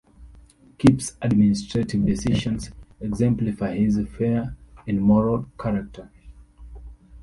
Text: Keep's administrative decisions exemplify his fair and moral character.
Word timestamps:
Keep's 0.79 1.15
administrative 1.21 2.03
decisions 2.07 2.71
exemplify 3.01 3.75
his 3.75 3.99
fair 4.17 4.57
and 4.87 4.99
moral 4.99 5.43
character. 5.59 6.09